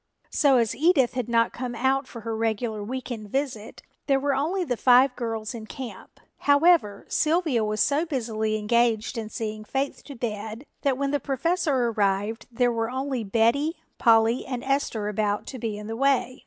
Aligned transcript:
So 0.31 0.57
as 0.57 0.75
Edith 0.75 1.13
had 1.13 1.29
not 1.29 1.53
come 1.53 1.75
out 1.75 2.07
for 2.07 2.21
her 2.21 2.35
regular 2.35 2.83
week 2.83 3.11
end 3.11 3.29
visit 3.29 3.83
there 4.07 4.19
were 4.19 4.33
only 4.33 4.63
the 4.63 4.75
five 4.75 5.15
girls 5.15 5.53
in 5.53 5.67
camp. 5.67 6.19
However, 6.39 7.05
Sylvia 7.07 7.63
was 7.63 7.81
so 7.81 8.07
busily 8.07 8.57
engaged 8.57 9.15
in 9.15 9.29
seeing 9.29 9.63
Faith 9.63 10.03
to 10.05 10.15
bed 10.15 10.65
that 10.81 10.97
when 10.97 11.11
the 11.11 11.19
Professor 11.19 11.85
arrived 11.89 12.47
there 12.51 12.71
were 12.71 12.89
only 12.89 13.23
Betty, 13.23 13.75
Polly 13.99 14.43
and 14.43 14.63
Esther 14.63 15.07
about 15.07 15.45
to 15.45 15.59
be 15.59 15.77
in 15.77 15.85
the 15.85 15.95
way. 15.95 16.39